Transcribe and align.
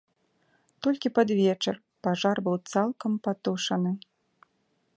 Толькі 0.85 1.11
пад 1.17 1.33
вечар 1.39 1.75
пажар 2.07 2.37
быў 2.47 2.57
цалкам 2.71 3.11
патушаны. 3.27 3.91